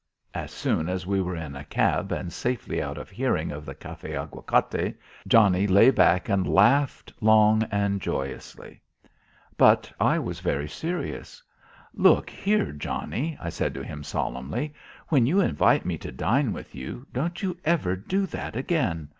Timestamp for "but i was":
9.57-10.39